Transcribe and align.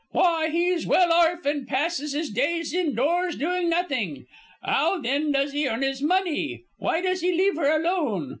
"Why, 0.09 0.49
he's 0.49 0.87
well 0.87 1.13
orf 1.13 1.45
and 1.45 1.67
passes 1.67 2.13
his 2.13 2.31
days 2.31 2.73
indoors 2.73 3.35
doing 3.35 3.69
nothing. 3.69 4.25
'Ow 4.63 4.99
then 4.99 5.31
does 5.31 5.51
he 5.51 5.67
earn 5.69 5.83
his 5.83 6.01
money? 6.01 6.63
Why 6.79 7.01
does 7.01 7.21
he 7.21 7.31
leave 7.33 7.55
her 7.57 7.69
alone? 7.71 8.29